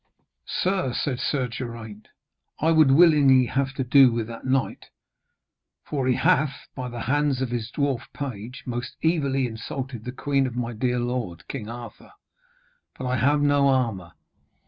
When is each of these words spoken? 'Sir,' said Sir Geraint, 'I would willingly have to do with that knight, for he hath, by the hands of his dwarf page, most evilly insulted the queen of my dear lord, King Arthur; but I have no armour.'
'Sir,' 0.47 0.93
said 0.95 1.19
Sir 1.19 1.47
Geraint, 1.47 2.07
'I 2.59 2.71
would 2.71 2.89
willingly 2.89 3.45
have 3.45 3.71
to 3.75 3.83
do 3.83 4.11
with 4.11 4.25
that 4.29 4.45
knight, 4.47 4.87
for 5.83 6.07
he 6.07 6.15
hath, 6.15 6.67
by 6.73 6.89
the 6.89 7.01
hands 7.01 7.39
of 7.39 7.51
his 7.51 7.71
dwarf 7.71 8.11
page, 8.11 8.63
most 8.65 8.95
evilly 9.03 9.45
insulted 9.45 10.03
the 10.03 10.11
queen 10.11 10.47
of 10.47 10.55
my 10.57 10.73
dear 10.73 10.97
lord, 10.97 11.47
King 11.47 11.69
Arthur; 11.69 12.13
but 12.97 13.05
I 13.05 13.17
have 13.17 13.43
no 13.43 13.67
armour.' 13.67 14.13